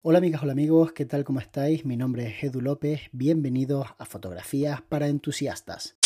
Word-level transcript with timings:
Hola 0.00 0.18
amigas, 0.18 0.44
hola 0.44 0.52
amigos, 0.52 0.92
¿qué 0.92 1.06
tal? 1.06 1.24
¿Cómo 1.24 1.40
estáis? 1.40 1.84
Mi 1.84 1.96
nombre 1.96 2.28
es 2.28 2.44
Edu 2.44 2.60
López, 2.60 3.00
bienvenidos 3.10 3.88
a 3.98 4.04
Fotografías 4.04 4.80
para 4.80 5.08
Entusiastas. 5.08 5.96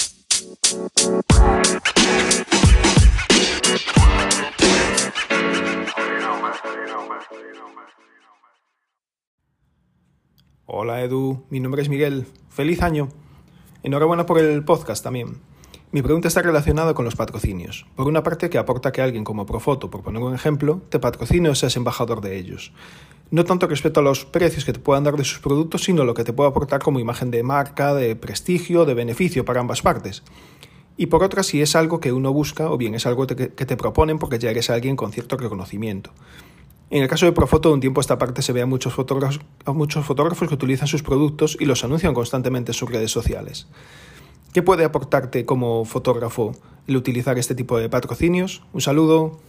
Hola 10.65 11.03
Edu, 11.03 11.45
mi 11.51 11.61
nombre 11.61 11.83
es 11.83 11.91
Miguel. 11.91 12.25
Feliz 12.49 12.81
año. 12.81 13.11
Enhorabuena 13.83 14.25
por 14.25 14.39
el 14.39 14.65
podcast 14.65 15.05
también. 15.05 15.43
Mi 15.91 16.01
pregunta 16.01 16.29
está 16.29 16.41
relacionada 16.41 16.95
con 16.95 17.05
los 17.05 17.15
patrocinios. 17.15 17.85
Por 17.95 18.07
una 18.07 18.23
parte, 18.23 18.49
que 18.49 18.57
aporta 18.57 18.91
que 18.91 19.03
alguien 19.03 19.25
como 19.25 19.45
Profoto, 19.45 19.91
por 19.91 20.03
poner 20.03 20.23
un 20.23 20.35
ejemplo, 20.35 20.81
te 20.89 20.99
patrocine 20.99 21.51
o 21.51 21.55
seas 21.55 21.77
embajador 21.77 22.23
de 22.23 22.39
ellos 22.39 22.73
no 23.33 23.45
tanto 23.45 23.67
respecto 23.67 24.01
a 24.01 24.03
los 24.03 24.27
precios 24.27 24.65
que 24.65 24.75
te 24.75 24.79
puedan 24.79 25.05
dar 25.05 25.17
de 25.17 25.25
sus 25.25 25.41
productos, 25.41 25.85
sino 25.85 26.05
lo 26.05 26.13
que 26.13 26.23
te 26.23 26.35
puede 26.35 26.51
aportar 26.51 26.83
como 26.83 27.01
imagen 27.01 27.31
de 27.31 27.43
marca, 27.43 27.95
de 27.95 28.15
prestigio, 28.15 28.85
de 28.85 28.93
beneficio 28.93 29.45
para 29.47 29.59
ambas 29.59 29.81
partes. 29.81 30.23
Y 30.99 31.07
por 31.07 31.25
otra, 31.25 31.43
si 31.43 31.63
es 31.63 31.75
algo 31.75 31.99
que 31.99 32.13
uno 32.13 32.31
busca 32.31 32.71
o 32.71 32.77
bien 32.77 32.95
es 32.95 33.07
algo 33.07 33.27
que 33.27 33.35
te 33.49 33.77
proponen 33.79 34.19
porque 34.19 34.39
ya 34.39 34.51
eres 34.51 34.69
alguien 34.69 34.97
con 34.97 35.13
cierto 35.13 35.39
reconocimiento. 35.39 36.13
En 36.91 37.03
el 37.03 37.09
caso 37.09 37.25
de 37.25 37.33
Profoto, 37.33 37.71
de 37.71 37.75
un 37.77 37.81
tiempo 37.81 38.01
a 38.01 38.03
esta 38.03 38.19
parte 38.19 38.43
se 38.43 38.53
ve 38.53 38.67
muchos 38.67 38.93
fotógrafos, 38.93 39.41
a 39.65 39.73
muchos 39.73 40.05
fotógrafos 40.05 40.47
que 40.47 40.55
utilizan 40.55 40.87
sus 40.87 41.03
productos 41.03 41.57
y 41.59 41.65
los 41.65 41.85
anuncian 41.85 42.13
constantemente 42.13 42.73
en 42.73 42.75
sus 42.75 42.91
redes 42.91 43.11
sociales. 43.11 43.67
¿Qué 44.53 44.63
puede 44.63 44.85
aportarte 44.85 45.47
como 45.47 45.87
fotógrafo 45.87 46.53
el 46.87 46.99
utilizar 46.99 47.39
este 47.39 47.55
tipo 47.55 47.79
de 47.79 47.89
patrocinios? 47.89 48.63
Un 48.75 48.83
saludo. 48.83 49.41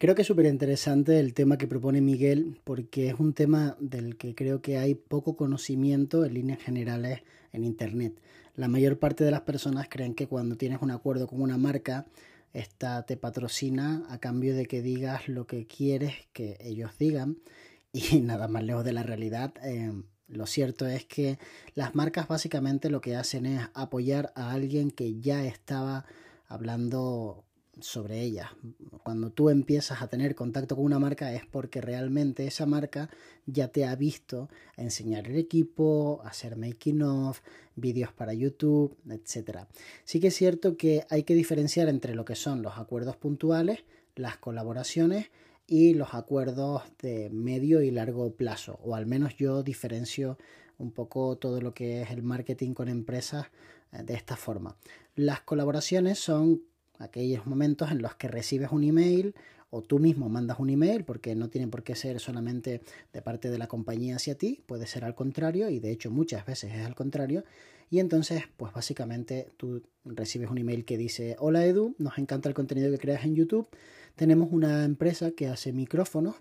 Creo 0.00 0.14
que 0.14 0.22
es 0.22 0.28
súper 0.28 0.46
interesante 0.46 1.20
el 1.20 1.34
tema 1.34 1.58
que 1.58 1.68
propone 1.68 2.00
Miguel 2.00 2.58
porque 2.64 3.08
es 3.08 3.20
un 3.20 3.34
tema 3.34 3.76
del 3.80 4.16
que 4.16 4.34
creo 4.34 4.62
que 4.62 4.78
hay 4.78 4.94
poco 4.94 5.36
conocimiento 5.36 6.24
en 6.24 6.32
líneas 6.32 6.58
generales 6.58 7.20
en 7.52 7.64
Internet. 7.64 8.18
La 8.56 8.66
mayor 8.66 8.98
parte 8.98 9.24
de 9.24 9.30
las 9.30 9.42
personas 9.42 9.88
creen 9.90 10.14
que 10.14 10.26
cuando 10.26 10.56
tienes 10.56 10.80
un 10.80 10.90
acuerdo 10.90 11.26
con 11.26 11.42
una 11.42 11.58
marca, 11.58 12.06
esta 12.54 13.04
te 13.04 13.18
patrocina 13.18 14.06
a 14.08 14.16
cambio 14.16 14.54
de 14.54 14.64
que 14.64 14.80
digas 14.80 15.28
lo 15.28 15.46
que 15.46 15.66
quieres 15.66 16.14
que 16.32 16.56
ellos 16.62 16.92
digan 16.98 17.36
y 17.92 18.22
nada 18.22 18.48
más 18.48 18.64
lejos 18.64 18.86
de 18.86 18.94
la 18.94 19.02
realidad. 19.02 19.52
Eh, 19.62 19.92
lo 20.28 20.46
cierto 20.46 20.86
es 20.86 21.04
que 21.04 21.38
las 21.74 21.94
marcas 21.94 22.26
básicamente 22.26 22.88
lo 22.88 23.02
que 23.02 23.16
hacen 23.16 23.44
es 23.44 23.68
apoyar 23.74 24.32
a 24.34 24.52
alguien 24.52 24.92
que 24.92 25.20
ya 25.20 25.44
estaba 25.44 26.06
hablando 26.48 27.44
sobre 27.82 28.20
ella. 28.20 28.56
Cuando 29.02 29.30
tú 29.30 29.50
empiezas 29.50 30.02
a 30.02 30.08
tener 30.08 30.34
contacto 30.34 30.76
con 30.76 30.84
una 30.84 30.98
marca 30.98 31.32
es 31.32 31.46
porque 31.46 31.80
realmente 31.80 32.46
esa 32.46 32.66
marca 32.66 33.10
ya 33.46 33.68
te 33.68 33.84
ha 33.84 33.94
visto 33.96 34.48
enseñar 34.76 35.26
el 35.26 35.36
equipo, 35.36 36.20
hacer 36.24 36.56
making 36.56 37.02
of, 37.02 37.40
vídeos 37.76 38.12
para 38.12 38.34
YouTube, 38.34 38.96
etc. 39.08 39.66
Sí 40.04 40.20
que 40.20 40.28
es 40.28 40.34
cierto 40.34 40.76
que 40.76 41.04
hay 41.10 41.22
que 41.24 41.34
diferenciar 41.34 41.88
entre 41.88 42.14
lo 42.14 42.24
que 42.24 42.36
son 42.36 42.62
los 42.62 42.78
acuerdos 42.78 43.16
puntuales, 43.16 43.84
las 44.16 44.36
colaboraciones 44.36 45.30
y 45.66 45.94
los 45.94 46.14
acuerdos 46.14 46.82
de 47.00 47.30
medio 47.30 47.80
y 47.82 47.90
largo 47.90 48.32
plazo, 48.34 48.78
o 48.82 48.94
al 48.94 49.06
menos 49.06 49.36
yo 49.36 49.62
diferencio 49.62 50.36
un 50.78 50.90
poco 50.90 51.36
todo 51.36 51.60
lo 51.60 51.74
que 51.74 52.02
es 52.02 52.10
el 52.10 52.22
marketing 52.22 52.74
con 52.74 52.88
empresas 52.88 53.46
eh, 53.92 54.02
de 54.02 54.14
esta 54.14 54.36
forma. 54.36 54.76
Las 55.14 55.42
colaboraciones 55.42 56.18
son 56.18 56.62
aquellos 57.00 57.46
momentos 57.46 57.90
en 57.90 58.02
los 58.02 58.14
que 58.14 58.28
recibes 58.28 58.70
un 58.70 58.84
email 58.84 59.34
o 59.70 59.82
tú 59.82 59.98
mismo 59.98 60.28
mandas 60.28 60.58
un 60.58 60.70
email, 60.70 61.04
porque 61.04 61.34
no 61.34 61.48
tiene 61.48 61.68
por 61.68 61.82
qué 61.82 61.94
ser 61.94 62.20
solamente 62.20 62.82
de 63.12 63.22
parte 63.22 63.50
de 63.50 63.58
la 63.58 63.68
compañía 63.68 64.16
hacia 64.16 64.36
ti, 64.36 64.62
puede 64.66 64.86
ser 64.86 65.04
al 65.04 65.14
contrario, 65.14 65.70
y 65.70 65.78
de 65.78 65.92
hecho 65.92 66.10
muchas 66.10 66.44
veces 66.44 66.74
es 66.74 66.84
al 66.84 66.96
contrario, 66.96 67.44
y 67.88 68.00
entonces 68.00 68.44
pues 68.56 68.72
básicamente 68.72 69.48
tú 69.56 69.82
recibes 70.04 70.50
un 70.50 70.58
email 70.58 70.84
que 70.84 70.98
dice, 70.98 71.36
hola 71.38 71.64
Edu, 71.64 71.94
nos 71.98 72.18
encanta 72.18 72.48
el 72.48 72.54
contenido 72.54 72.90
que 72.90 72.98
creas 72.98 73.24
en 73.24 73.36
YouTube, 73.36 73.68
tenemos 74.16 74.48
una 74.50 74.84
empresa 74.84 75.30
que 75.30 75.46
hace 75.46 75.72
micrófonos, 75.72 76.34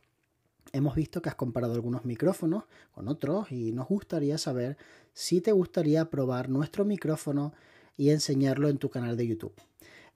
hemos 0.73 0.95
visto 0.95 1.21
que 1.21 1.29
has 1.29 1.35
comparado 1.35 1.73
algunos 1.73 2.05
micrófonos 2.05 2.63
con 2.91 3.07
otros 3.07 3.51
y 3.51 3.71
nos 3.71 3.87
gustaría 3.87 4.37
saber 4.39 4.77
si 5.13 5.39
te 5.39 5.51
gustaría 5.51 6.09
probar 6.09 6.49
nuestro 6.49 6.83
micrófono 6.83 7.53
y 7.95 8.09
enseñarlo 8.09 8.69
en 8.69 8.77
tu 8.77 8.89
canal 8.89 9.17
de 9.17 9.27
YouTube. 9.27 9.53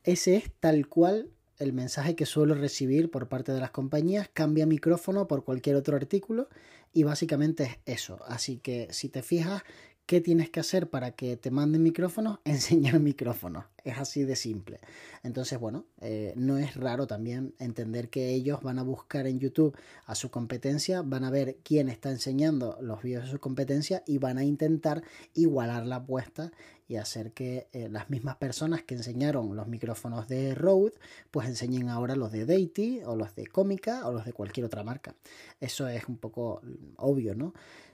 Ese 0.04 0.36
es 0.36 0.52
tal 0.60 0.88
cual 0.88 1.30
el 1.60 1.72
mensaje 1.74 2.16
que 2.16 2.26
suelo 2.26 2.56
recibir 2.56 3.10
por 3.10 3.30
parte 3.30 3.54
de 3.54 3.60
las 3.60 3.72
compañías. 3.72 4.30
Cambia 4.34 4.66
micrófono 4.66 5.28
por 5.28 5.46
cualquier 5.46 5.78
otro 5.78 5.96
artículo 5.96 6.50
y 6.92 7.04
básicamente 7.04 7.64
es 7.64 7.78
eso. 7.98 8.20
Así 8.28 8.58
que 8.58 8.88
si 8.92 9.08
te 9.08 9.22
fijas, 9.22 9.64
¿qué 10.06 10.20
tienes 10.20 10.50
que 10.50 10.60
hacer 10.60 10.90
para 10.90 11.12
que 11.12 11.38
te 11.38 11.52
manden 11.52 11.84
micrófonos? 11.84 12.40
Enseñar 12.46 13.00
micrófonos. 13.00 13.66
Es 13.84 13.98
así 13.98 14.24
de 14.24 14.36
simple. 14.36 14.80
Entonces, 15.24 15.60
bueno, 15.60 15.86
eh, 16.02 16.34
no 16.36 16.58
es 16.58 16.76
raro 16.76 17.08
también 17.08 17.54
entender 17.60 18.10
que 18.10 18.30
ellos 18.34 18.62
van 18.62 18.80
a 18.80 18.84
buscar 18.84 19.28
en 19.28 19.40
YouTube 19.40 19.78
a 20.06 20.16
su 20.16 20.30
competencia, 20.30 21.02
van 21.02 21.24
a 21.24 21.32
ver 21.32 21.58
quién 21.64 21.90
está 21.90 22.12
enseñando 22.12 22.78
los 22.82 23.02
vídeos 23.04 23.26
de 23.26 23.32
su 23.32 23.40
competencia 23.40 24.04
y 24.06 24.18
van 24.18 24.38
a 24.38 24.44
intentar 24.44 25.04
igualar 25.34 25.86
la 25.86 25.98
apuesta 25.98 26.52
y 26.94 26.98
hacer 26.98 27.32
que 27.32 27.68
eh, 27.74 27.90
las 27.90 28.10
mismas 28.12 28.36
personas 28.36 28.84
que 28.84 28.94
enseñaron 28.94 29.56
los 29.56 29.68
micrófonos 29.68 30.28
de 30.28 30.54
Rode, 30.54 30.94
pues 31.32 31.48
enseñen 31.48 31.90
ahora 31.90 32.16
los 32.16 32.32
de 32.32 32.46
Deity 32.46 33.02
o 33.06 33.16
los 33.16 33.36
de 33.36 33.48
Comica 33.48 34.08
o 34.08 34.12
los 34.12 34.26
de 34.26 34.34
cualquier 34.34 34.68
otra 34.68 34.84
marca. 34.84 35.16
Eso 35.60 35.88
es 35.88 36.08
un 36.08 36.18
poco 36.18 36.62
obvio, 36.98 37.34
¿no? 37.34 37.54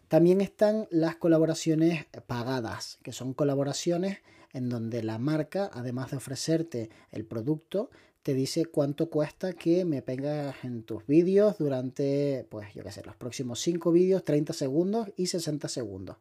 También 0.09 0.41
están 0.41 0.87
las 0.91 1.15
colaboraciones 1.15 2.07
pagadas, 2.27 2.99
que 3.01 3.13
son 3.13 3.33
colaboraciones 3.33 4.17
en 4.51 4.67
donde 4.67 5.01
la 5.01 5.17
marca, 5.17 5.69
además 5.71 6.11
de 6.11 6.17
ofrecerte 6.17 6.89
el 7.11 7.23
producto, 7.25 7.91
te 8.23 8.33
dice 8.33 8.65
cuánto 8.65 9.09
cuesta 9.09 9.53
que 9.53 9.85
me 9.85 10.01
pegas 10.01 10.55
en 10.63 10.83
tus 10.83 11.05
vídeos 11.07 11.57
durante, 11.57 12.45
pues 12.49 12.73
yo 12.73 12.83
qué 12.83 12.91
sé, 12.91 13.01
los 13.05 13.15
próximos 13.15 13.61
5 13.61 13.91
vídeos, 13.93 14.25
30 14.25 14.51
segundos 14.51 15.09
y 15.15 15.27
60 15.27 15.69
segundos. 15.69 16.17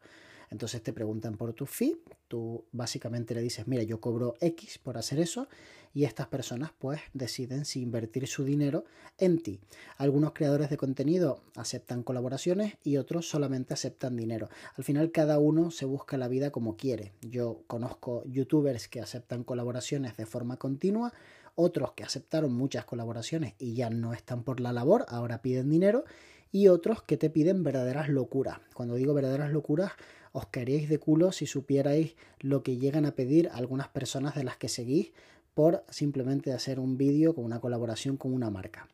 Entonces 0.51 0.83
te 0.83 0.93
preguntan 0.93 1.37
por 1.37 1.53
tu 1.53 1.67
fee, 1.67 2.01
tú 2.29 2.65
básicamente 2.73 3.35
le 3.35 3.43
dices, 3.43 3.67
mira, 3.67 3.83
yo 3.83 4.01
cobro 4.01 4.35
X 4.41 4.79
por 4.79 4.97
hacer 4.97 5.21
eso 5.21 5.49
y 5.95 6.05
estas 6.05 6.29
personas 6.29 6.71
pues 6.79 7.01
deciden 7.13 7.65
si 7.65 7.81
invertir 7.81 8.27
su 8.27 8.45
dinero 8.45 8.85
en 9.19 9.43
ti. 9.43 9.61
Algunos 9.97 10.33
creadores 10.33 10.71
de 10.71 10.77
contenido 10.77 11.43
aceptan 11.57 12.03
colaboraciones 12.03 12.75
y 12.85 12.97
otros 12.97 13.29
solamente 13.29 13.75
aceptan 13.75 14.17
dinero. 14.17 14.49
Al 14.77 14.85
final 14.85 15.11
cada 15.11 15.39
uno 15.39 15.71
se 15.71 15.85
busca 15.85 16.17
la 16.17 16.29
vida 16.29 16.51
como 16.51 16.77
quiere. 16.77 17.13
Yo 17.23 17.63
conozco 17.67 18.23
youtubers 18.27 18.89
que 18.89 19.01
aceptan 19.01 19.45
colaboraciones 19.45 20.17
de 20.17 20.27
forma 20.27 20.57
continua, 20.57 21.13
otros 21.55 21.93
que 21.93 22.05
aceptaron 22.05 22.53
muchas 22.53 22.85
colaboraciones 22.85 23.55
y 23.59 23.75
ya 23.75 23.91
no 23.91 24.13
están 24.13 24.45
por 24.45 24.61
la 24.61 24.73
labor, 24.73 25.05
ahora 25.09 25.43
piden 25.43 25.69
dinero 25.69 26.05
y 26.53 26.69
otros 26.69 27.03
que 27.03 27.17
te 27.17 27.31
piden 27.31 27.63
verdaderas 27.63 28.09
locuras. 28.09 28.61
Cuando 28.75 28.95
digo 28.95 29.15
verdaderas 29.15 29.53
locuras, 29.53 29.93
os 30.38 30.47
caeréis 30.47 30.88
de 30.88 30.99
culo 30.99 31.32
si 31.32 31.47
supierais 31.47 32.15
lo 32.41 32.62
que 32.62 32.76
llegan 32.76 33.04
a 33.06 33.15
pedir 33.15 33.50
algunas 33.53 33.88
personas 33.88 34.34
de 34.34 34.44
las 34.44 34.56
que 34.56 34.69
seguís 34.69 35.12
por 35.54 35.84
simplemente 35.91 36.53
hacer 36.53 36.78
un 36.78 36.97
vídeo 36.97 37.34
con 37.34 37.44
una 37.44 37.60
colaboración 37.60 38.16
con 38.16 38.32
una 38.32 38.50
marca. 38.50 38.88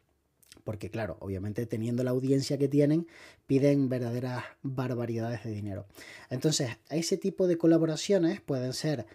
Porque 0.65 0.89
claro, 0.89 1.19
obviamente 1.21 1.67
teniendo 1.67 2.03
la 2.03 2.13
audiencia 2.13 2.57
que 2.57 2.69
tienen, 2.69 3.07
piden 3.47 3.91
verdaderas 3.91 4.45
barbaridades 4.63 5.45
de 5.45 5.51
dinero. 5.51 5.87
Entonces, 6.31 6.71
ese 6.89 7.19
tipo 7.19 7.47
de 7.47 7.59
colaboraciones 7.59 8.41
pueden 8.41 8.73
ser 8.73 9.07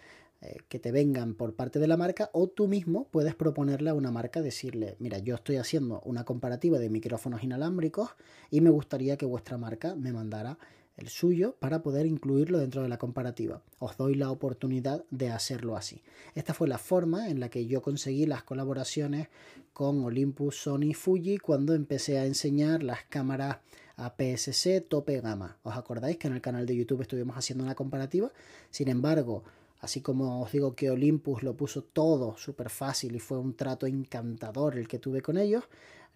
eh, 0.42 0.58
que 0.68 0.78
te 0.78 0.92
vengan 0.92 1.34
por 1.34 1.54
parte 1.54 1.80
de 1.80 1.88
la 1.88 1.96
marca 1.96 2.30
o 2.32 2.46
tú 2.46 2.68
mismo 2.68 3.08
puedes 3.10 3.34
proponerle 3.34 3.90
a 3.90 3.94
una 3.94 4.12
marca 4.12 4.40
decirle, 4.40 4.96
mira, 5.00 5.18
yo 5.18 5.34
estoy 5.34 5.56
haciendo 5.56 6.00
una 6.04 6.24
comparativa 6.24 6.78
de 6.78 6.88
micrófonos 6.88 7.42
inalámbricos 7.42 8.10
y 8.50 8.60
me 8.60 8.70
gustaría 8.70 9.16
que 9.16 9.26
vuestra 9.26 9.58
marca 9.58 9.96
me 9.96 10.12
mandara 10.12 10.56
el 11.00 11.08
suyo 11.08 11.56
para 11.58 11.82
poder 11.82 12.06
incluirlo 12.06 12.58
dentro 12.58 12.82
de 12.82 12.88
la 12.88 12.98
comparativa. 12.98 13.62
Os 13.78 13.96
doy 13.96 14.14
la 14.14 14.30
oportunidad 14.30 15.04
de 15.10 15.30
hacerlo 15.30 15.76
así. 15.76 16.02
Esta 16.34 16.54
fue 16.54 16.68
la 16.68 16.78
forma 16.78 17.28
en 17.28 17.40
la 17.40 17.48
que 17.48 17.66
yo 17.66 17.82
conseguí 17.82 18.26
las 18.26 18.42
colaboraciones 18.42 19.28
con 19.72 20.04
Olympus, 20.04 20.56
Sony, 20.56 20.94
Fuji 20.94 21.38
cuando 21.38 21.74
empecé 21.74 22.18
a 22.18 22.26
enseñar 22.26 22.82
las 22.82 23.04
cámaras 23.04 23.58
APS-C 23.96 24.82
tope 24.82 25.20
gama. 25.20 25.58
¿Os 25.62 25.76
acordáis 25.76 26.18
que 26.18 26.28
en 26.28 26.34
el 26.34 26.40
canal 26.40 26.66
de 26.66 26.76
YouTube 26.76 27.02
estuvimos 27.02 27.36
haciendo 27.36 27.64
una 27.64 27.74
comparativa? 27.74 28.30
Sin 28.70 28.88
embargo, 28.88 29.44
Así 29.80 30.02
como 30.02 30.42
os 30.42 30.52
digo 30.52 30.74
que 30.74 30.90
Olympus 30.90 31.42
lo 31.42 31.56
puso 31.56 31.82
todo 31.82 32.36
súper 32.36 32.68
fácil 32.68 33.16
y 33.16 33.18
fue 33.18 33.38
un 33.38 33.54
trato 33.54 33.86
encantador 33.86 34.76
el 34.76 34.86
que 34.86 34.98
tuve 34.98 35.22
con 35.22 35.38
ellos, 35.38 35.64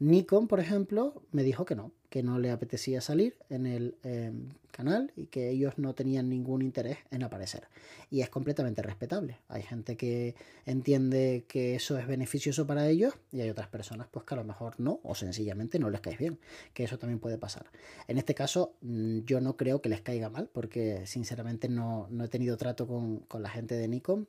Nikon, 0.00 0.49
por 0.49 0.61
ejemplo, 0.61 1.23
me 1.31 1.43
dijo 1.43 1.64
que 1.64 1.75
no, 1.75 1.93
que 2.11 2.23
no 2.23 2.38
le 2.38 2.50
apetecía 2.50 3.00
salir 3.00 3.37
en 3.49 3.67
el 3.67 3.96
em, 4.02 4.50
canal 4.73 5.12
y 5.17 5.26
que 5.26 5.50
ellos 5.50 5.79
no 5.79 5.94
tenían 5.94 6.29
ningún 6.29 6.62
interés 6.62 6.99
en 7.11 7.23
aparecer. 7.23 7.69
Y 8.11 8.20
es 8.20 8.29
completamente 8.29 8.82
respetable. 8.82 9.38
Hay 9.49 9.62
gente 9.62 9.96
que 9.96 10.35
entiende 10.67 11.44
que 11.49 11.76
eso 11.76 11.96
es 11.96 12.06
beneficioso 12.06 12.67
para 12.67 12.88
ellos 12.88 13.14
y 13.31 13.41
hay 13.41 13.50
otras 13.50 13.69
personas 13.69 14.08
pues 14.11 14.26
que 14.26 14.35
a 14.35 14.37
lo 14.37 14.44
mejor 14.44 14.75
no 14.79 15.00
o 15.05 15.14
sencillamente 15.14 15.79
no 15.79 15.91
les 15.91 16.00
cae 16.00 16.17
bien, 16.17 16.38
que 16.73 16.85
eso 16.85 16.99
también 16.99 17.20
puede 17.20 17.38
pasar. 17.38 17.67
En 18.08 18.19
este 18.19 18.35
caso 18.35 18.75
mm, 18.82 19.20
yo 19.20 19.41
no 19.41 19.56
creo 19.56 19.81
que 19.81 19.88
les 19.88 20.00
caiga 20.00 20.29
mal 20.29 20.50
porque 20.52 21.06
sinceramente 21.06 21.69
no, 21.69 22.08
no 22.11 22.25
he 22.25 22.29
tenido 22.29 22.56
trato 22.56 22.87
con, 22.87 23.20
con 23.20 23.43
la 23.43 23.50
gente 23.50 23.76
de 23.76 23.87
Nikon 23.88 24.26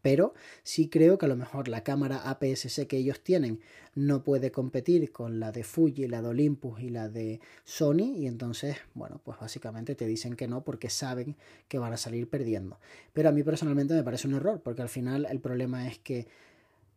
pero 0.00 0.34
sí 0.62 0.88
creo 0.88 1.18
que 1.18 1.26
a 1.26 1.28
lo 1.28 1.36
mejor 1.36 1.68
la 1.68 1.84
cámara 1.84 2.28
APS-C 2.30 2.86
que 2.86 2.96
ellos 2.96 3.20
tienen 3.20 3.60
no 3.94 4.24
puede 4.24 4.50
competir 4.50 5.12
con 5.12 5.40
la 5.40 5.52
de 5.52 5.64
Fuji, 5.64 6.08
la 6.08 6.22
de 6.22 6.28
Olympus 6.28 6.80
y 6.80 6.88
la 6.88 7.08
de 7.08 7.40
Sony 7.64 8.14
y 8.16 8.26
entonces, 8.26 8.76
bueno, 8.94 9.20
pues 9.22 9.38
básicamente 9.38 9.94
te 9.94 10.06
dicen 10.06 10.34
que 10.34 10.48
no 10.48 10.64
porque 10.64 10.88
saben 10.88 11.36
que 11.68 11.78
van 11.78 11.92
a 11.92 11.96
salir 11.96 12.28
perdiendo. 12.28 12.78
Pero 13.12 13.28
a 13.28 13.32
mí 13.32 13.42
personalmente 13.42 13.94
me 13.94 14.02
parece 14.02 14.28
un 14.28 14.34
error 14.34 14.60
porque 14.62 14.82
al 14.82 14.88
final 14.88 15.26
el 15.30 15.40
problema 15.40 15.86
es 15.88 15.98
que 15.98 16.26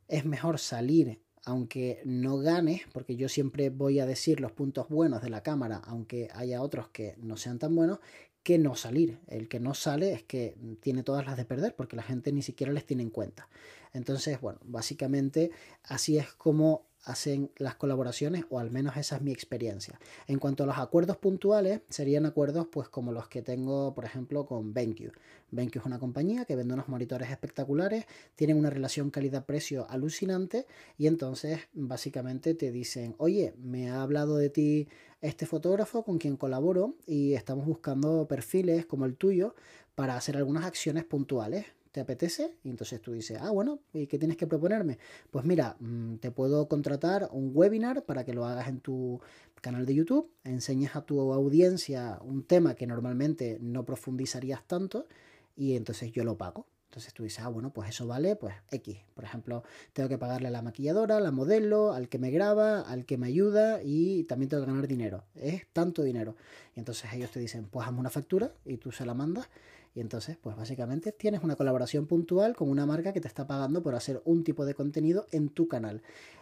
es 0.07 0.25
mejor 0.25 0.59
salir 0.59 1.19
aunque 1.45 2.01
no 2.05 2.39
ganes, 2.39 2.81
porque 2.91 3.15
yo 3.15 3.29
siempre 3.29 3.69
voy 3.69 3.99
a 3.99 4.07
decir 4.07 4.39
los 4.39 4.51
puntos 4.51 4.89
buenos 4.89 5.21
de 5.21 5.29
la 5.29 5.43
cámara, 5.43 5.79
aunque 5.85 6.27
haya 6.33 6.61
otros 6.61 6.89
que 6.89 7.15
no 7.19 7.37
sean 7.37 7.59
tan 7.59 7.75
buenos, 7.75 7.99
que 8.45 8.59
no 8.59 8.75
salir. 8.75 9.17
El 9.25 9.49
que 9.49 9.59
no 9.59 9.73
sale 9.73 10.13
es 10.13 10.21
que 10.21 10.55
tiene 10.79 11.01
todas 11.01 11.25
las 11.25 11.35
de 11.35 11.45
perder 11.45 11.75
porque 11.75 11.95
la 11.95 12.03
gente 12.03 12.31
ni 12.31 12.43
siquiera 12.43 12.71
les 12.71 12.85
tiene 12.85 13.01
en 13.01 13.09
cuenta. 13.09 13.49
Entonces, 13.91 14.39
bueno, 14.39 14.59
básicamente 14.63 15.49
así 15.83 16.19
es 16.19 16.31
como 16.31 16.85
hacen 17.05 17.51
las 17.57 17.75
colaboraciones 17.75 18.45
o 18.49 18.59
al 18.59 18.71
menos 18.71 18.97
esa 18.97 19.17
es 19.17 19.21
mi 19.21 19.31
experiencia. 19.31 19.99
En 20.27 20.39
cuanto 20.39 20.63
a 20.63 20.65
los 20.67 20.77
acuerdos 20.77 21.17
puntuales, 21.17 21.81
serían 21.89 22.25
acuerdos 22.25 22.67
pues 22.71 22.89
como 22.89 23.11
los 23.11 23.27
que 23.27 23.41
tengo 23.41 23.93
por 23.93 24.05
ejemplo 24.05 24.45
con 24.45 24.73
BenQ. 24.73 25.13
BenQ 25.51 25.77
es 25.77 25.85
una 25.85 25.99
compañía 25.99 26.45
que 26.45 26.55
vende 26.55 26.73
unos 26.73 26.89
monitores 26.89 27.29
espectaculares, 27.29 28.05
tienen 28.35 28.57
una 28.57 28.69
relación 28.69 29.11
calidad-precio 29.11 29.87
alucinante 29.89 30.65
y 30.97 31.07
entonces 31.07 31.59
básicamente 31.73 32.55
te 32.55 32.71
dicen, 32.71 33.15
oye, 33.17 33.53
me 33.57 33.89
ha 33.89 34.01
hablado 34.01 34.37
de 34.37 34.49
ti 34.49 34.87
este 35.21 35.45
fotógrafo 35.45 36.03
con 36.03 36.17
quien 36.17 36.37
colaboro 36.37 36.95
y 37.05 37.33
estamos 37.33 37.65
buscando 37.65 38.27
perfiles 38.27 38.85
como 38.85 39.05
el 39.05 39.15
tuyo 39.15 39.55
para 39.95 40.17
hacer 40.17 40.37
algunas 40.37 40.65
acciones 40.65 41.03
puntuales 41.05 41.65
¿te 41.95 42.01
apetece? 42.01 42.57
Y 42.61 42.69
entonces 42.71 43.01
tú 43.01 43.13
dices, 43.13 43.37
ah, 43.39 43.51
bueno, 43.51 43.79
¿y 43.93 44.07
qué 44.07 44.19
tienes 44.19 44.35
que 44.35 44.47
proponerme? 44.47 44.97
Pues 45.31 45.45
mira, 45.45 45.77
mm, 45.79 46.15
te 46.15 46.29
puedo 46.29 46.67
contratar 46.67 47.29
un 47.31 47.51
webinar 47.53 48.03
para 48.03 48.25
que 48.25 48.33
lo 48.33 48.43
hagas 48.43 48.67
en 48.67 48.81
tu 48.81 49.21
canal 49.61 49.85
de 49.85 49.95
YouTube, 49.95 50.29
enseñes 50.43 50.97
a 50.97 51.05
tu 51.05 51.31
audiencia 51.31 52.19
un 52.21 52.43
tema 52.43 52.75
que 52.75 52.85
normalmente 52.85 53.59
no 53.61 53.85
profundizarías 53.85 54.67
tanto 54.67 55.07
y 55.55 55.77
entonces 55.77 56.11
yo 56.11 56.25
lo 56.25 56.37
pago. 56.37 56.67
Entonces 56.95 57.13
tú 57.13 57.23
dices, 57.23 57.43
ah, 57.43 57.49
bueno, 57.49 57.73
pues 57.73 57.89
eso 57.89 58.07
vale, 58.07 58.37
pues 58.37 58.55
X. 58.71 58.99
Por 59.13 59.25
ejemplo, 59.25 59.63
tengo 59.91 60.07
que 60.07 60.17
pagarle 60.17 60.47
a 60.47 60.51
la 60.51 60.61
maquilladora, 60.61 61.17
a 61.17 61.19
la 61.19 61.31
modelo, 61.31 61.91
al 61.91 62.07
que 62.07 62.19
me 62.19 62.31
graba, 62.31 62.79
al 62.79 63.05
que 63.05 63.17
me 63.17 63.27
ayuda 63.27 63.81
y 63.83 64.23
también 64.23 64.47
tengo 64.47 64.63
que 64.63 64.71
ganar 64.71 64.87
dinero. 64.87 65.25
Es 65.35 65.67
tanto 65.73 66.03
dinero. 66.03 66.37
Y 66.73 66.79
entonces 66.79 67.11
ellos 67.11 67.31
te 67.31 67.41
dicen, 67.41 67.67
pues 67.69 67.85
hazme 67.85 67.99
una 67.99 68.09
factura 68.09 68.53
y 68.63 68.77
tú 68.77 68.93
se 68.93 69.05
la 69.05 69.13
mandas 69.13 69.49
y 69.95 70.01
entonces, 70.01 70.37
pues 70.39 70.57
básicamente 70.57 71.13
tienes 71.13 71.41
una 71.41 71.55
colaboración 71.55 72.05
puntual 72.05 72.53
con 72.53 72.69
una 72.69 72.85
marca 72.85 73.13
que 73.13 73.21
te 73.21 73.29
está 73.29 73.47
pagando 73.47 73.81
por 73.81 73.95
hacer 73.95 74.21
un 74.25 74.43
tipo 74.43 74.65
de 74.65 74.75
contenido 74.75 75.25
en 75.31 75.47
tu 75.47 75.69
canal. 75.69 76.01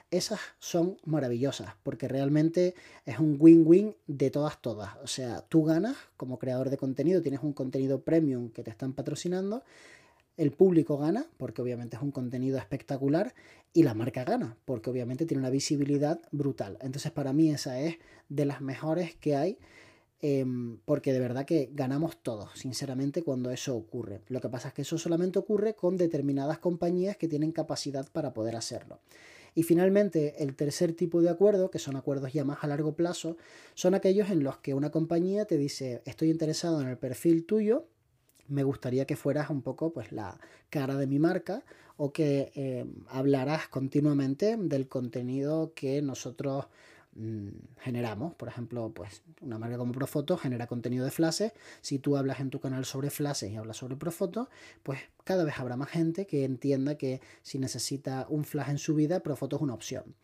Esas 0.09 0.39
son 0.57 0.97
maravillosas 1.05 1.75
porque 1.83 2.07
realmente 2.07 2.73
es 3.05 3.19
un 3.19 3.37
win-win 3.39 3.95
de 4.07 4.31
todas, 4.31 4.59
todas. 4.59 4.95
O 5.03 5.07
sea, 5.07 5.41
tú 5.41 5.63
ganas 5.63 5.95
como 6.17 6.39
creador 6.39 6.71
de 6.71 6.77
contenido, 6.77 7.21
tienes 7.21 7.41
un 7.43 7.53
contenido 7.53 8.01
premium 8.01 8.49
que 8.49 8.63
te 8.63 8.71
están 8.71 8.93
patrocinando. 8.93 9.63
El 10.37 10.51
público 10.51 10.97
gana 10.97 11.25
porque 11.37 11.61
obviamente 11.61 11.95
es 11.95 12.01
un 12.01 12.11
contenido 12.11 12.57
espectacular 12.57 13.33
y 13.73 13.83
la 13.83 13.93
marca 13.93 14.23
gana 14.23 14.57
porque 14.65 14.89
obviamente 14.89 15.25
tiene 15.25 15.41
una 15.41 15.49
visibilidad 15.49 16.21
brutal. 16.31 16.77
Entonces 16.81 17.11
para 17.11 17.33
mí 17.33 17.51
esa 17.51 17.79
es 17.79 17.97
de 18.29 18.45
las 18.45 18.61
mejores 18.61 19.15
que 19.15 19.35
hay 19.35 19.57
Em, 20.25 20.77
porque 20.85 21.11
de 21.11 21.19
verdad 21.19 21.45
que 21.45 21.69
ganamos 21.73 22.15
todos, 22.23 22.49
sinceramente, 22.57 23.23
cuando 23.23 23.51
eso 23.51 23.75
ocurre. 23.75 24.21
Lo 24.29 24.39
que 24.39 24.47
pasa 24.47 24.69
es 24.69 24.73
que 24.73 24.83
eso 24.83 24.97
solamente 24.97 25.37
ocurre 25.37 25.75
con 25.75 25.97
determinadas 25.97 26.59
compañías 26.59 27.17
que 27.17 27.27
tienen 27.27 27.51
capacidad 27.51 28.09
para 28.09 28.33
poder 28.33 28.55
hacerlo. 28.55 28.99
Y 29.53 29.63
finalmente, 29.63 30.41
el 30.41 30.55
tercer 30.55 30.93
tipo 30.93 31.21
de 31.21 31.29
acuerdo, 31.29 31.69
que 31.69 31.77
son 31.77 31.97
acuerdos 31.97 32.31
ya 32.31 32.45
más 32.45 32.59
a 32.63 32.67
largo 32.67 32.95
plazo, 32.95 33.35
son 33.73 33.95
aquellos 33.95 34.29
en 34.29 34.45
los 34.45 34.59
que 34.59 34.73
una 34.73 34.91
compañía 34.91 35.43
te 35.43 35.57
dice, 35.57 36.01
estoy 36.05 36.29
interesado 36.29 36.79
en 36.81 36.87
el 36.87 36.97
perfil 36.97 37.45
tuyo, 37.45 37.85
me 38.47 38.63
gustaría 38.63 39.05
que 39.05 39.15
fueras 39.15 39.49
un 39.49 39.61
poco 39.61 39.93
pues 39.93 40.11
la 40.11 40.39
cara 40.69 40.95
de 40.95 41.07
mi 41.07 41.19
marca 41.19 41.63
o 41.97 42.11
que 42.11 42.51
em, 42.55 43.05
hablaras 43.07 43.67
continuamente 43.67 44.57
del 44.57 44.87
contenido 44.87 45.73
que 45.75 46.01
nosotros 46.01 46.65
Mm, 47.15 47.49
generamos. 47.79 48.33
Por 48.33 48.47
ejemplo, 48.47 48.91
pues 48.93 49.21
una 49.41 49.59
marca 49.59 49.77
como 49.77 49.91
Profoto 49.91 50.35
genera 50.37 50.67
contenido 50.67 51.05
de 51.05 51.11
flashes. 51.11 51.53
Si 51.81 51.99
tú 51.99 52.17
hablas 52.17 52.39
en 52.39 52.49
tu 52.49 52.59
canal 52.59 52.85
sobre 52.85 53.09
flashes 53.11 53.51
y 53.51 53.55
hablas 53.55 53.77
sobre 53.77 53.95
Profoto, 53.95 54.49
pues 54.81 54.99
cada 55.23 55.43
vez 55.43 55.59
habrá 55.59 55.77
más 55.77 55.89
gente 55.89 56.25
que 56.25 56.43
entienda 56.43 56.95
que 56.97 57.21
si 57.43 57.59
necesita 57.59 58.25
un 58.29 58.45
flash 58.45 58.69
en 58.69 58.77
su 58.79 58.95
vida, 58.95 59.19
Profoto 59.19 59.57
es 59.57 59.61
una 59.61 59.75
opción. 59.75 60.15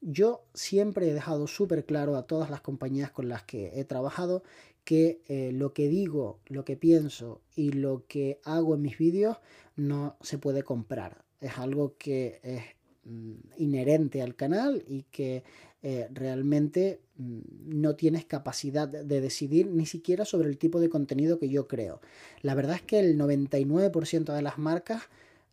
Yo 0.00 0.44
siempre 0.54 1.10
he 1.10 1.14
dejado 1.14 1.46
súper 1.46 1.84
claro 1.84 2.16
a 2.16 2.26
todas 2.26 2.50
las 2.50 2.62
compañías 2.62 3.10
con 3.10 3.28
las 3.28 3.42
que 3.42 3.78
he 3.78 3.84
trabajado 3.84 4.42
que 4.84 5.20
eh, 5.28 5.52
lo 5.52 5.74
que 5.74 5.88
digo, 5.88 6.40
lo 6.46 6.64
que 6.64 6.76
pienso 6.76 7.42
y 7.54 7.72
lo 7.72 8.06
que 8.06 8.40
hago 8.44 8.74
en 8.74 8.82
mis 8.82 8.96
vídeos 8.96 9.36
no 9.76 10.16
se 10.22 10.38
puede 10.38 10.62
comprar. 10.62 11.24
Es 11.40 11.58
algo 11.58 11.96
que 11.98 12.40
es 12.42 12.62
mm, 13.04 13.32
inherente 13.58 14.22
al 14.22 14.34
canal 14.36 14.82
y 14.88 15.02
que 15.04 15.44
eh, 15.82 16.08
realmente 16.12 17.00
mm, 17.16 17.40
no 17.66 17.94
tienes 17.94 18.24
capacidad 18.24 18.88
de 18.88 19.20
decidir 19.20 19.66
ni 19.66 19.86
siquiera 19.86 20.24
sobre 20.24 20.48
el 20.48 20.58
tipo 20.58 20.80
de 20.80 20.88
contenido 20.88 21.38
que 21.38 21.50
yo 21.50 21.68
creo. 21.68 22.00
La 22.40 22.54
verdad 22.54 22.76
es 22.76 22.82
que 22.82 23.00
el 23.00 23.18
99% 23.18 24.34
de 24.34 24.42
las 24.42 24.58
marcas 24.58 25.02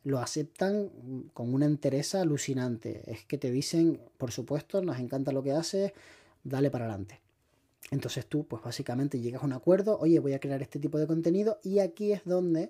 lo 0.08 0.20
aceptan 0.20 0.86
mm, 0.86 1.30
con 1.34 1.54
una 1.54 1.66
entereza 1.66 2.22
alucinante. 2.22 3.04
Es 3.12 3.26
que 3.26 3.38
te 3.38 3.52
dicen, 3.52 4.00
por 4.18 4.32
supuesto, 4.32 4.82
nos 4.82 5.00
encanta 5.00 5.34
lo 5.34 5.44
que 5.44 5.52
haces, 5.52 5.92
dale 6.46 6.72
para 6.72 6.86
adelante. 6.86 7.20
Entonces 7.92 8.26
tú, 8.26 8.46
pues 8.46 8.64
básicamente 8.64 9.20
llegas 9.20 9.44
a 9.44 9.46
un 9.46 9.52
acuerdo, 9.52 10.00
oye, 10.00 10.20
voy 10.20 10.34
a 10.34 10.40
crear 10.40 10.62
este 10.62 10.80
tipo 10.80 10.98
de 10.98 11.08
contenido 11.08 11.60
y 11.62 11.80
aquí 11.80 12.14
es 12.14 12.24
donde 12.24 12.70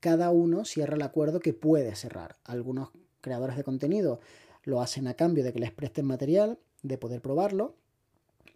cada 0.00 0.30
uno 0.30 0.64
cierra 0.64 0.96
el 0.96 1.02
acuerdo 1.02 1.40
que 1.40 1.52
puede 1.52 1.94
cerrar. 1.94 2.36
Algunos 2.44 2.88
creadores 3.20 3.56
de 3.56 3.64
contenido 3.64 4.20
lo 4.64 4.80
hacen 4.80 5.08
a 5.08 5.14
cambio 5.14 5.44
de 5.44 5.52
que 5.52 5.60
les 5.60 5.72
presten 5.72 6.06
material, 6.06 6.58
de 6.82 6.96
poder 6.96 7.20
probarlo, 7.20 7.74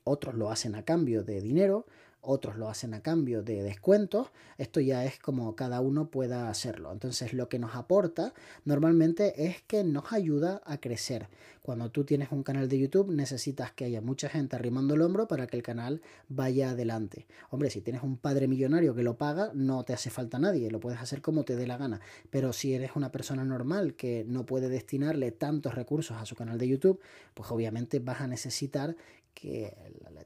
otros 0.05 0.35
lo 0.35 0.51
hacen 0.51 0.75
a 0.75 0.85
cambio 0.85 1.23
de 1.23 1.43
dinero, 1.43 1.87
otros 2.23 2.57
lo 2.57 2.69
hacen 2.69 2.95
a 2.95 3.03
cambio 3.03 3.43
de 3.43 3.63
descuentos, 3.63 4.29
esto 4.57 4.81
ya 4.81 5.05
es 5.05 5.19
como 5.19 5.55
cada 5.57 5.81
uno 5.81 6.09
pueda 6.09 6.49
hacerlo. 6.49 6.93
Entonces 6.93 7.33
lo 7.33 7.49
que 7.49 7.59
nos 7.59 7.75
aporta 7.75 8.33
normalmente 8.65 9.47
es 9.47 9.61
que 9.63 9.85
nos 9.85 10.13
ayuda 10.13 10.63
a 10.65 10.79
crecer. 10.79 11.29
Cuando 11.63 11.91
tú 11.91 12.05
tienes 12.05 12.33
un 12.33 12.43
canal 12.43 12.69
de 12.69 12.79
YouTube 12.79 13.13
necesitas 13.13 13.73
que 13.73 13.85
haya 13.85 14.01
mucha 14.01 14.29
gente 14.29 14.57
arrimando 14.57 14.95
el 14.95 15.03
hombro 15.03 15.29
para 15.29 15.47
que 15.47 15.57
el 15.57 15.63
canal 15.63 16.03
vaya 16.29 16.71
adelante. 16.71 17.27
Hombre, 17.51 17.71
si 17.71 17.81
tienes 17.81 18.03
un 18.03 18.17
padre 18.17 18.49
millonario 18.49 18.95
que 18.95 19.03
lo 19.03 19.17
paga, 19.17 19.51
no 19.55 19.85
te 19.85 19.93
hace 19.93 20.11
falta 20.11 20.39
nadie, 20.39 20.71
lo 20.71 20.81
puedes 20.81 21.01
hacer 21.01 21.23
como 21.23 21.45
te 21.45 21.57
dé 21.57 21.67
la 21.67 21.77
gana. 21.77 22.01
Pero 22.31 22.53
si 22.53 22.75
eres 22.75 22.93
una 22.95 23.13
persona 23.13 23.45
normal 23.45 23.95
que 23.95 24.25
no 24.27 24.47
puede 24.47 24.69
destinarle 24.69 25.33
tantos 25.33 25.75
recursos 25.75 26.17
a 26.17 26.27
su 26.27 26.35
canal 26.35 26.59
de 26.59 26.69
YouTube, 26.69 27.01
pues 27.35 27.51
obviamente 27.51 27.99
vas 27.99 28.21
a 28.21 28.27
necesitar 28.27 28.97
que 29.35 29.75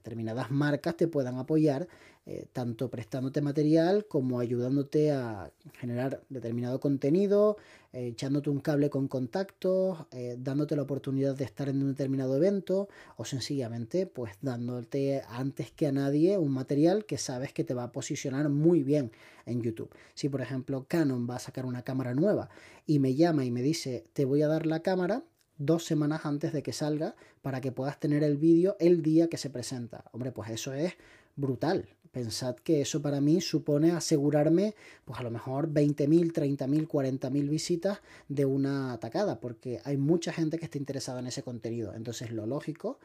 determinadas 0.06 0.52
marcas 0.52 0.96
te 0.96 1.08
puedan 1.08 1.36
apoyar, 1.36 1.88
eh, 2.26 2.46
tanto 2.52 2.88
prestándote 2.90 3.40
material 3.40 4.06
como 4.06 4.38
ayudándote 4.38 5.10
a 5.10 5.50
generar 5.74 6.22
determinado 6.28 6.78
contenido, 6.78 7.56
eh, 7.92 8.08
echándote 8.08 8.50
un 8.50 8.60
cable 8.60 8.88
con 8.88 9.08
contactos, 9.08 10.06
eh, 10.12 10.36
dándote 10.38 10.76
la 10.76 10.82
oportunidad 10.82 11.34
de 11.34 11.44
estar 11.44 11.68
en 11.68 11.82
un 11.82 11.88
determinado 11.88 12.36
evento 12.36 12.88
o 13.16 13.24
sencillamente 13.24 14.06
pues 14.06 14.34
dándote 14.42 15.22
antes 15.28 15.72
que 15.72 15.88
a 15.88 15.92
nadie 15.92 16.38
un 16.38 16.52
material 16.52 17.04
que 17.04 17.18
sabes 17.18 17.52
que 17.52 17.64
te 17.64 17.74
va 17.74 17.84
a 17.84 17.92
posicionar 17.92 18.48
muy 18.48 18.84
bien 18.84 19.10
en 19.44 19.62
YouTube. 19.62 19.90
Si 20.14 20.28
por 20.28 20.40
ejemplo 20.40 20.86
Canon 20.88 21.28
va 21.28 21.36
a 21.36 21.40
sacar 21.40 21.66
una 21.66 21.82
cámara 21.82 22.14
nueva 22.14 22.48
y 22.86 23.00
me 23.00 23.14
llama 23.16 23.44
y 23.44 23.50
me 23.50 23.62
dice 23.62 24.04
te 24.12 24.24
voy 24.24 24.42
a 24.42 24.48
dar 24.48 24.66
la 24.66 24.80
cámara, 24.80 25.24
dos 25.58 25.84
semanas 25.84 26.24
antes 26.24 26.52
de 26.52 26.62
que 26.62 26.72
salga 26.72 27.14
para 27.42 27.60
que 27.60 27.72
puedas 27.72 27.98
tener 27.98 28.22
el 28.22 28.36
vídeo 28.36 28.76
el 28.80 29.02
día 29.02 29.28
que 29.28 29.36
se 29.36 29.50
presenta. 29.50 30.04
Hombre, 30.12 30.32
pues 30.32 30.50
eso 30.50 30.72
es 30.72 30.94
brutal. 31.36 31.88
Pensad 32.12 32.56
que 32.56 32.80
eso 32.80 33.02
para 33.02 33.20
mí 33.20 33.42
supone 33.42 33.92
asegurarme, 33.92 34.74
pues 35.04 35.20
a 35.20 35.22
lo 35.22 35.30
mejor 35.30 35.70
20.000, 35.70 36.32
30.000, 36.32 36.88
40.000 36.88 37.48
visitas 37.48 38.00
de 38.28 38.46
una 38.46 38.94
atacada, 38.94 39.38
porque 39.38 39.80
hay 39.84 39.98
mucha 39.98 40.32
gente 40.32 40.58
que 40.58 40.64
está 40.64 40.78
interesada 40.78 41.20
en 41.20 41.26
ese 41.26 41.42
contenido. 41.42 41.92
Entonces 41.94 42.30
lo 42.30 42.46
lógico 42.46 42.98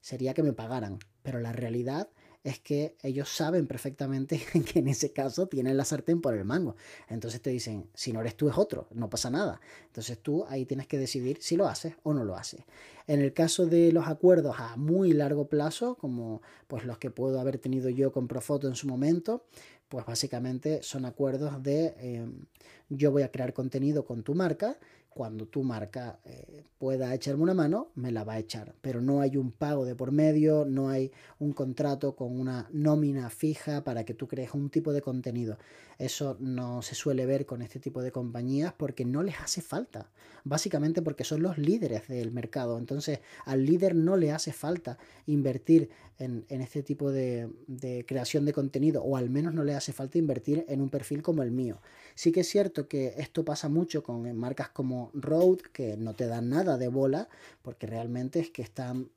sería 0.00 0.32
que 0.32 0.42
me 0.42 0.54
pagaran, 0.54 0.98
pero 1.22 1.40
la 1.40 1.52
realidad 1.52 2.08
es 2.44 2.60
que 2.60 2.94
ellos 3.02 3.30
saben 3.30 3.66
perfectamente 3.66 4.38
que 4.72 4.78
en 4.78 4.88
ese 4.88 5.12
caso 5.12 5.46
tienen 5.48 5.76
la 5.76 5.84
sartén 5.84 6.20
por 6.20 6.34
el 6.34 6.44
mango. 6.44 6.76
Entonces 7.08 7.40
te 7.40 7.50
dicen, 7.50 7.88
si 7.94 8.12
no 8.12 8.20
eres 8.20 8.36
tú 8.36 8.48
es 8.48 8.58
otro, 8.58 8.86
no 8.92 9.08
pasa 9.08 9.30
nada. 9.30 9.60
Entonces 9.86 10.18
tú 10.18 10.44
ahí 10.48 10.66
tienes 10.66 10.86
que 10.86 10.98
decidir 10.98 11.38
si 11.40 11.56
lo 11.56 11.66
haces 11.66 11.94
o 12.02 12.12
no 12.12 12.22
lo 12.22 12.36
haces. 12.36 12.60
En 13.06 13.20
el 13.20 13.32
caso 13.32 13.66
de 13.66 13.92
los 13.92 14.06
acuerdos 14.06 14.56
a 14.58 14.76
muy 14.76 15.12
largo 15.12 15.48
plazo, 15.48 15.96
como 15.96 16.42
pues 16.68 16.84
los 16.84 16.98
que 16.98 17.10
puedo 17.10 17.40
haber 17.40 17.58
tenido 17.58 17.88
yo 17.88 18.12
con 18.12 18.28
Profoto 18.28 18.68
en 18.68 18.76
su 18.76 18.86
momento, 18.86 19.44
pues 19.88 20.04
básicamente 20.04 20.82
son 20.82 21.06
acuerdos 21.06 21.62
de 21.62 21.94
em, 21.98 22.46
yo 22.90 23.10
voy 23.10 23.22
a 23.22 23.30
crear 23.30 23.52
contenido 23.54 24.04
con 24.04 24.22
tu 24.22 24.34
marca 24.34 24.78
cuando 25.14 25.46
tu 25.46 25.62
marca 25.62 26.18
eh, 26.24 26.64
pueda 26.78 27.14
echarme 27.14 27.44
una 27.44 27.54
mano, 27.54 27.88
me 27.94 28.12
la 28.12 28.24
va 28.24 28.34
a 28.34 28.38
echar. 28.38 28.74
Pero 28.80 29.00
no 29.00 29.20
hay 29.20 29.36
un 29.36 29.52
pago 29.52 29.84
de 29.84 29.94
por 29.94 30.12
medio, 30.12 30.64
no 30.64 30.88
hay 30.88 31.12
un 31.38 31.52
contrato 31.52 32.16
con 32.16 32.38
una 32.38 32.68
nómina 32.72 33.30
fija 33.30 33.84
para 33.84 34.04
que 34.04 34.14
tú 34.14 34.26
crees 34.28 34.52
un 34.52 34.70
tipo 34.70 34.92
de 34.92 35.00
contenido. 35.00 35.56
Eso 35.98 36.36
no 36.40 36.82
se 36.82 36.94
suele 36.94 37.24
ver 37.24 37.46
con 37.46 37.62
este 37.62 37.78
tipo 37.78 38.02
de 38.02 38.10
compañías 38.10 38.74
porque 38.76 39.04
no 39.04 39.22
les 39.22 39.40
hace 39.40 39.62
falta. 39.62 40.10
Básicamente 40.42 41.00
porque 41.00 41.24
son 41.24 41.42
los 41.42 41.56
líderes 41.56 42.08
del 42.08 42.32
mercado. 42.32 42.76
Entonces 42.76 43.20
al 43.44 43.64
líder 43.64 43.94
no 43.94 44.16
le 44.16 44.32
hace 44.32 44.52
falta 44.52 44.98
invertir 45.26 45.88
en, 46.18 46.44
este 46.48 46.82
tipo 46.82 47.10
de, 47.10 47.48
de 47.66 48.04
creación 48.06 48.44
de 48.44 48.52
contenido 48.52 49.02
o 49.02 49.16
al 49.16 49.30
menos 49.30 49.52
no 49.52 49.64
le 49.64 49.74
hace 49.74 49.92
falta 49.92 50.18
invertir 50.18 50.64
en 50.68 50.80
un 50.80 50.88
perfil 50.88 51.22
como 51.22 51.42
el 51.42 51.50
mío. 51.50 51.80
Sí 52.14 52.30
que 52.30 52.40
es 52.40 52.48
cierto 52.48 52.88
que 52.88 53.14
esto 53.18 53.44
pasa 53.44 53.68
mucho 53.68 54.02
con 54.02 54.36
marcas 54.36 54.68
como 54.68 55.03
Rode, 55.12 55.62
que 55.72 55.96
no 55.96 56.14
te 56.14 56.26
dan 56.26 56.48
nada 56.48 56.76
de 56.78 56.88
bola, 56.88 57.28
porque 57.62 57.86
realmente 57.86 58.40
es 58.40 58.50
que 58.50 58.62
están 58.62 59.10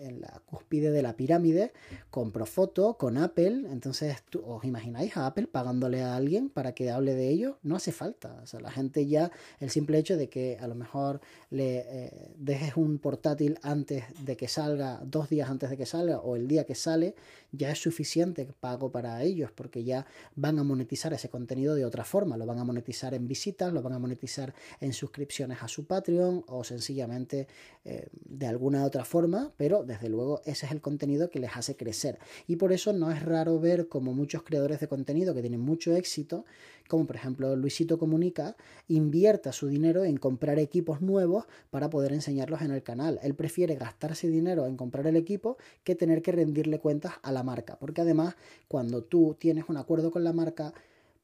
en 0.00 0.20
la 0.20 0.42
cúspide 0.46 0.90
de 0.90 1.02
la 1.02 1.16
pirámide 1.16 1.72
con 2.10 2.32
Profoto, 2.32 2.96
con 2.96 3.18
Apple. 3.18 3.66
Entonces, 3.70 4.16
¿os 4.44 4.64
imagináis 4.64 5.16
a 5.16 5.26
Apple 5.26 5.46
pagándole 5.46 6.02
a 6.02 6.16
alguien 6.16 6.48
para 6.48 6.72
que 6.72 6.90
hable 6.90 7.14
de 7.14 7.28
ello? 7.28 7.58
No 7.62 7.76
hace 7.76 7.92
falta. 7.92 8.40
O 8.42 8.46
sea, 8.46 8.60
la 8.60 8.70
gente 8.70 9.06
ya, 9.06 9.30
el 9.60 9.70
simple 9.70 9.98
hecho 9.98 10.16
de 10.16 10.28
que 10.28 10.58
a 10.60 10.66
lo 10.66 10.74
mejor 10.74 11.20
le 11.50 11.84
eh, 11.86 12.32
dejes 12.36 12.76
un 12.76 12.98
portátil 12.98 13.58
antes 13.62 14.04
de 14.24 14.36
que 14.36 14.48
salga, 14.48 15.00
dos 15.04 15.28
días 15.28 15.50
antes 15.50 15.70
de 15.70 15.76
que 15.76 15.86
salga 15.86 16.20
o 16.20 16.36
el 16.36 16.48
día 16.48 16.64
que 16.64 16.74
sale, 16.74 17.14
ya 17.52 17.70
es 17.70 17.80
suficiente 17.80 18.46
pago 18.60 18.90
para 18.90 19.22
ellos 19.22 19.50
porque 19.54 19.84
ya 19.84 20.06
van 20.34 20.58
a 20.58 20.64
monetizar 20.64 21.12
ese 21.12 21.28
contenido 21.28 21.74
de 21.74 21.84
otra 21.84 22.04
forma. 22.04 22.36
Lo 22.36 22.46
van 22.46 22.58
a 22.58 22.64
monetizar 22.64 23.14
en 23.14 23.28
visitas, 23.28 23.72
lo 23.72 23.82
van 23.82 23.92
a 23.92 23.98
monetizar 23.98 24.54
en 24.80 24.92
suscripciones 24.92 25.62
a 25.62 25.68
su 25.68 25.86
Patreon 25.86 26.44
o 26.48 26.64
sencillamente 26.64 27.46
eh, 27.84 28.08
de 28.12 28.46
alguna 28.46 28.84
otra 28.84 29.04
forma, 29.04 29.52
pero 29.56 29.73
desde 29.82 30.08
luego 30.08 30.40
ese 30.44 30.66
es 30.66 30.72
el 30.72 30.80
contenido 30.80 31.30
que 31.30 31.40
les 31.40 31.56
hace 31.56 31.76
crecer. 31.76 32.18
Y 32.46 32.56
por 32.56 32.72
eso 32.72 32.92
no 32.92 33.10
es 33.10 33.22
raro 33.22 33.58
ver 33.58 33.88
como 33.88 34.12
muchos 34.12 34.42
creadores 34.42 34.80
de 34.80 34.88
contenido 34.88 35.34
que 35.34 35.40
tienen 35.40 35.60
mucho 35.60 35.96
éxito, 35.96 36.44
como 36.88 37.06
por 37.06 37.16
ejemplo 37.16 37.56
Luisito 37.56 37.98
Comunica, 37.98 38.56
invierta 38.88 39.52
su 39.52 39.66
dinero 39.66 40.04
en 40.04 40.16
comprar 40.18 40.58
equipos 40.58 41.00
nuevos 41.00 41.46
para 41.70 41.90
poder 41.90 42.12
enseñarlos 42.12 42.62
en 42.62 42.70
el 42.70 42.82
canal. 42.82 43.18
Él 43.22 43.34
prefiere 43.34 43.74
gastarse 43.74 44.28
dinero 44.28 44.66
en 44.66 44.76
comprar 44.76 45.06
el 45.06 45.16
equipo 45.16 45.56
que 45.82 45.94
tener 45.94 46.22
que 46.22 46.32
rendirle 46.32 46.78
cuentas 46.78 47.14
a 47.22 47.32
la 47.32 47.42
marca, 47.42 47.76
porque 47.78 48.02
además 48.02 48.36
cuando 48.68 49.02
tú 49.02 49.36
tienes 49.38 49.64
un 49.68 49.76
acuerdo 49.76 50.10
con 50.10 50.24
la 50.24 50.32
marca, 50.32 50.72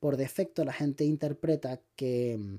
por 0.00 0.16
defecto 0.16 0.64
la 0.64 0.72
gente 0.72 1.04
interpreta 1.04 1.80
que 1.94 2.38
mm, 2.38 2.54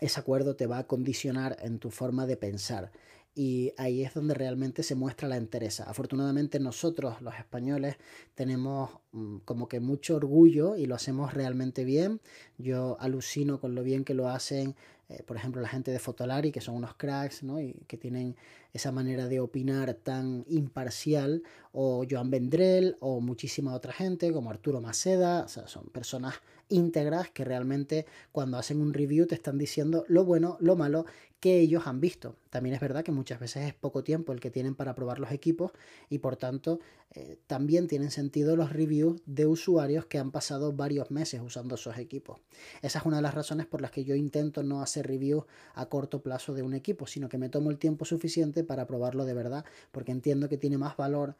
ese 0.00 0.20
acuerdo 0.20 0.56
te 0.56 0.66
va 0.66 0.78
a 0.78 0.86
condicionar 0.86 1.56
en 1.62 1.78
tu 1.78 1.90
forma 1.90 2.26
de 2.26 2.36
pensar 2.36 2.90
y 3.34 3.72
ahí 3.76 4.02
es 4.02 4.14
donde 4.14 4.34
realmente 4.34 4.82
se 4.82 4.94
muestra 4.94 5.28
la 5.28 5.36
entereza. 5.36 5.84
Afortunadamente 5.84 6.60
nosotros 6.60 7.20
los 7.20 7.34
españoles 7.34 7.96
tenemos 8.34 8.90
mm, 9.12 9.38
como 9.44 9.68
que 9.68 9.80
mucho 9.80 10.16
orgullo 10.16 10.76
y 10.76 10.86
lo 10.86 10.94
hacemos 10.94 11.34
realmente 11.34 11.84
bien. 11.84 12.20
Yo 12.58 12.96
alucino 13.00 13.60
con 13.60 13.74
lo 13.74 13.82
bien 13.82 14.04
que 14.04 14.14
lo 14.14 14.28
hacen, 14.28 14.76
eh, 15.08 15.22
por 15.24 15.36
ejemplo, 15.36 15.60
la 15.60 15.68
gente 15.68 15.90
de 15.90 15.98
Fotolari, 15.98 16.52
que 16.52 16.60
son 16.60 16.76
unos 16.76 16.94
cracks, 16.94 17.42
¿no? 17.42 17.60
Y 17.60 17.74
que 17.86 17.98
tienen 17.98 18.36
esa 18.72 18.90
manera 18.90 19.28
de 19.28 19.40
opinar 19.40 19.94
tan 19.94 20.44
imparcial, 20.48 21.42
o 21.72 22.04
Joan 22.08 22.30
Vendrell, 22.30 22.96
o 23.00 23.20
muchísima 23.20 23.74
otra 23.74 23.92
gente, 23.92 24.32
como 24.32 24.50
Arturo 24.50 24.80
Maceda, 24.80 25.44
o 25.44 25.48
sea, 25.48 25.66
son 25.68 25.86
personas 25.88 26.34
íntegras 26.74 27.30
que 27.30 27.44
realmente 27.44 28.06
cuando 28.32 28.58
hacen 28.58 28.80
un 28.80 28.92
review 28.92 29.26
te 29.26 29.34
están 29.34 29.58
diciendo 29.58 30.04
lo 30.08 30.24
bueno, 30.24 30.56
lo 30.60 30.76
malo 30.76 31.06
que 31.44 31.60
ellos 31.60 31.86
han 31.86 32.00
visto. 32.00 32.36
También 32.48 32.74
es 32.74 32.80
verdad 32.80 33.04
que 33.04 33.12
muchas 33.12 33.38
veces 33.38 33.66
es 33.66 33.74
poco 33.74 34.02
tiempo 34.02 34.32
el 34.32 34.40
que 34.40 34.50
tienen 34.50 34.74
para 34.74 34.94
probar 34.94 35.18
los 35.18 35.30
equipos 35.30 35.72
y 36.08 36.20
por 36.20 36.36
tanto 36.36 36.80
eh, 37.10 37.36
también 37.46 37.86
tienen 37.86 38.10
sentido 38.10 38.56
los 38.56 38.72
reviews 38.72 39.20
de 39.26 39.46
usuarios 39.46 40.06
que 40.06 40.18
han 40.18 40.30
pasado 40.30 40.72
varios 40.72 41.10
meses 41.10 41.42
usando 41.44 41.74
esos 41.74 41.98
equipos. 41.98 42.40
Esa 42.80 42.98
es 42.98 43.04
una 43.04 43.16
de 43.16 43.22
las 43.22 43.34
razones 43.34 43.66
por 43.66 43.82
las 43.82 43.90
que 43.90 44.04
yo 44.04 44.14
intento 44.14 44.62
no 44.62 44.80
hacer 44.80 45.06
reviews 45.06 45.44
a 45.74 45.84
corto 45.86 46.22
plazo 46.22 46.54
de 46.54 46.62
un 46.62 46.72
equipo, 46.72 47.06
sino 47.06 47.28
que 47.28 47.36
me 47.36 47.50
tomo 47.50 47.70
el 47.70 47.76
tiempo 47.76 48.06
suficiente 48.06 48.64
para 48.64 48.86
probarlo 48.86 49.26
de 49.26 49.34
verdad, 49.34 49.66
porque 49.92 50.12
entiendo 50.12 50.48
que 50.48 50.56
tiene 50.56 50.78
más 50.78 50.96
valor 50.96 51.36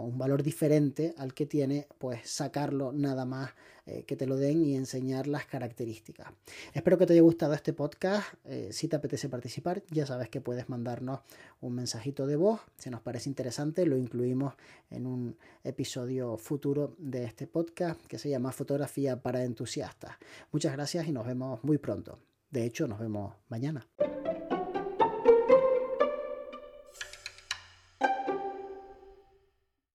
un 0.00 0.18
valor 0.18 0.42
diferente 0.42 1.14
al 1.18 1.34
que 1.34 1.46
tiene 1.46 1.86
pues 1.98 2.28
sacarlo 2.28 2.92
nada 2.92 3.24
más 3.24 3.50
eh, 3.88 4.02
que 4.02 4.16
te 4.16 4.26
lo 4.26 4.36
den 4.36 4.64
y 4.64 4.74
enseñar 4.74 5.28
las 5.28 5.46
características. 5.46 6.26
Espero 6.74 6.98
que 6.98 7.06
te 7.06 7.12
haya 7.12 7.22
gustado 7.22 7.54
este 7.54 7.72
podcast. 7.72 8.26
Eh, 8.44 8.70
si 8.72 8.88
te 8.88 8.96
apetece 8.96 9.28
participar, 9.28 9.84
ya 9.92 10.04
sabes 10.04 10.28
que 10.28 10.40
puedes 10.40 10.68
mandarnos 10.68 11.20
un 11.60 11.74
mensajito 11.74 12.26
de 12.26 12.34
voz. 12.34 12.60
Si 12.78 12.90
nos 12.90 13.00
parece 13.00 13.28
interesante, 13.28 13.86
lo 13.86 13.96
incluimos 13.96 14.54
en 14.90 15.06
un 15.06 15.36
episodio 15.62 16.36
futuro 16.36 16.96
de 16.98 17.24
este 17.24 17.46
podcast 17.46 18.04
que 18.06 18.18
se 18.18 18.28
llama 18.28 18.50
Fotografía 18.50 19.22
para 19.22 19.44
entusiastas. 19.44 20.16
Muchas 20.50 20.72
gracias 20.72 21.06
y 21.06 21.12
nos 21.12 21.24
vemos 21.24 21.62
muy 21.62 21.78
pronto. 21.78 22.18
De 22.50 22.64
hecho, 22.64 22.88
nos 22.88 22.98
vemos 22.98 23.34
mañana. 23.48 23.86